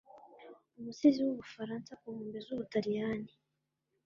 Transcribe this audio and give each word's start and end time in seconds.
umusizi 0.77 1.19
w'ubufaransa, 1.25 1.91
ku 1.99 2.07
nkombe 2.13 2.37
z'ubutaliyani 2.45 3.31